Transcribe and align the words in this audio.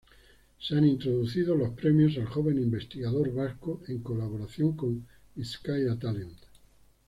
Se 0.59 0.75
han 0.75 0.87
introducido 0.87 1.53
los 1.53 1.75
Premios 1.75 2.17
al 2.17 2.25
Joven 2.25 2.57
Investigador 2.57 3.31
Vasco 3.35 3.83
en 3.87 3.99
colaboración 3.99 4.75
con 4.75 5.05
Bizkaia 5.35 5.99
Talent. 5.99 6.39